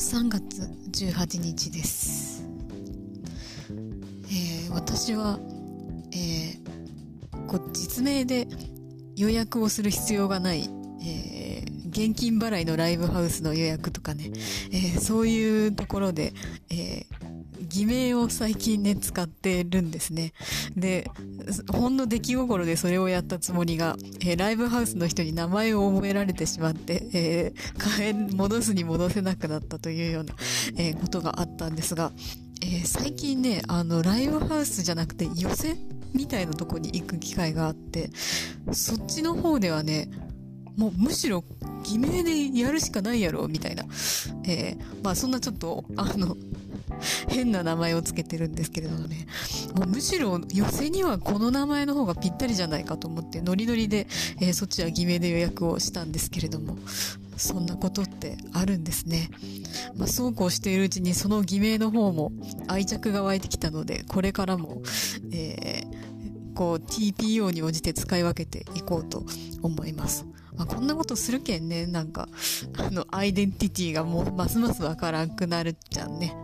[0.00, 2.42] 3月18日です。
[4.30, 5.38] えー私は、
[6.12, 8.48] えーこ実名で
[9.16, 10.70] 予約をする必要がない、
[11.04, 14.30] えー現金払いのライブハウスの予約とかね、
[14.72, 16.32] えーそういうところで、
[16.70, 17.19] えー
[17.70, 20.32] 偽名を最近ね、使ってるんですね。
[20.76, 21.10] で、
[21.72, 30.34] ほんの出来心でそれをやったつもりが、えーライブハウスの人に名前を覚えられてしまって、えー変え、戻すに戻せなくなったというような、
[30.76, 32.12] えーことがあったんですが、
[32.62, 35.76] えー最近ね、あの、ライブハウスじゃなくて寄せ
[36.12, 38.10] みたいなとこに行く機会があって、
[38.72, 40.10] そっちの方ではね、
[40.76, 41.44] もうむしろ
[41.84, 43.84] 偽名でやるしかないやろ、みたいな。
[44.44, 46.36] えーまあそんなちょっと、あの、
[47.28, 49.26] 変な名前をつけてるんですけれどもね。
[49.74, 54.06] もうむしろ寄せにはこの名前の方がぴったりじゃないかと思って、ノリノリで、
[54.40, 56.76] えーそっちは偽名で予約をしたんですけれども、
[57.36, 59.30] そんなことってあるんですね。
[59.96, 62.32] まあそうこうしているうちにその偽名の方も
[62.68, 64.82] 愛着が湧いてきたので、これからも、
[65.32, 66.10] えー
[66.52, 69.24] こう TPO に応じて使い分けていこうと
[69.62, 70.26] 思います。
[70.56, 72.28] まあ、こんなことするけんね、なんか、
[72.76, 76.34] あの、アイデンティティがもうますますわからんくなるじゃんね。